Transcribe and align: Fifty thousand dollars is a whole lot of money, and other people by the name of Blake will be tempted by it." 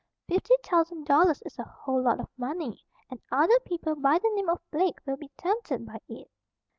Fifty 0.27 0.55
thousand 0.63 1.05
dollars 1.05 1.43
is 1.45 1.59
a 1.59 1.63
whole 1.63 2.01
lot 2.01 2.19
of 2.19 2.27
money, 2.35 2.83
and 3.11 3.21
other 3.31 3.59
people 3.59 3.95
by 3.95 4.17
the 4.17 4.31
name 4.35 4.49
of 4.49 4.59
Blake 4.71 4.97
will 5.05 5.15
be 5.17 5.29
tempted 5.37 5.85
by 5.85 5.99
it." 6.09 6.31